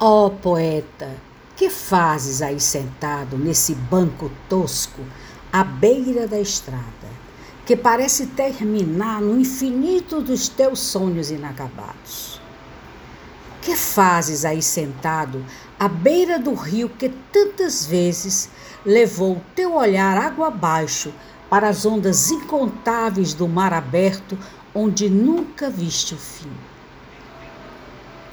[0.00, 1.10] Ó oh, poeta,
[1.56, 5.02] que fazes aí sentado nesse banco tosco
[5.52, 7.08] à beira da estrada,
[7.66, 12.40] que parece terminar no infinito dos teus sonhos inacabados?
[13.60, 15.44] Que fazes aí sentado
[15.80, 18.50] à beira do rio que tantas vezes
[18.86, 21.12] levou teu olhar água abaixo
[21.50, 24.38] para as ondas incontáveis do mar aberto
[24.72, 26.52] onde nunca viste o fim?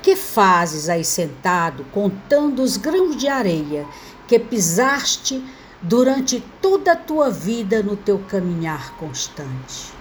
[0.06, 3.88] Que fazes aí sentado, contando os grãos de areia
[4.28, 5.44] que pisaste
[5.82, 9.92] durante toda a tua vida no teu caminhar constante?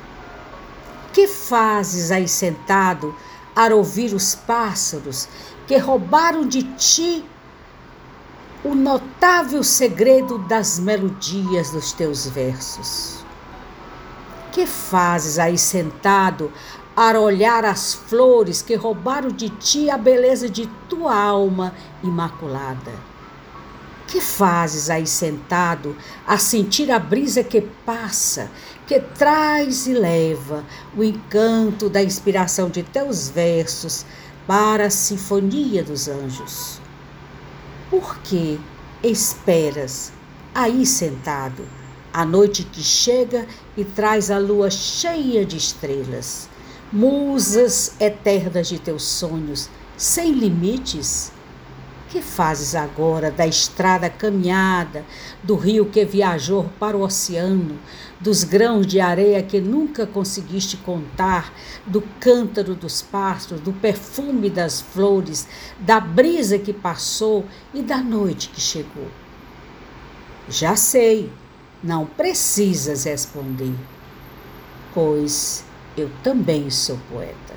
[1.10, 3.16] Que fazes aí sentado
[3.56, 5.26] a ouvir os pássaros
[5.66, 7.24] que roubaram de ti
[8.62, 13.24] o notável segredo das melodias dos teus versos?
[14.52, 16.52] Que fazes aí sentado
[16.96, 22.92] a olhar as flores que roubaram de ti a beleza de tua alma imaculada.
[24.06, 28.50] Que fazes aí sentado a sentir a brisa que passa,
[28.86, 30.64] que traz e leva
[30.96, 34.06] o encanto da inspiração de teus versos
[34.46, 36.80] para a sinfonia dos anjos?
[37.90, 38.60] Por que
[39.02, 40.12] esperas
[40.54, 41.66] aí sentado,
[42.12, 46.48] a noite que chega e traz a lua cheia de estrelas?
[46.92, 51.32] Musas eternas de teus sonhos, sem limites?
[52.08, 55.04] Que fazes agora da estrada caminhada,
[55.42, 57.76] do rio que viajou para o oceano,
[58.20, 61.52] dos grãos de areia que nunca conseguiste contar,
[61.84, 65.48] do cântaro dos pássaros, do perfume das flores,
[65.78, 69.08] da brisa que passou e da noite que chegou?
[70.48, 71.32] Já sei,
[71.82, 73.74] não precisas responder,
[74.94, 75.64] pois
[75.96, 77.54] eu também sou poeta.